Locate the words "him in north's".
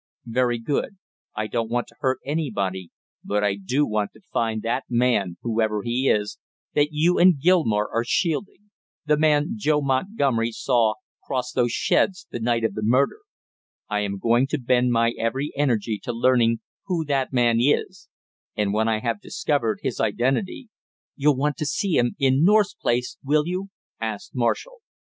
21.97-22.73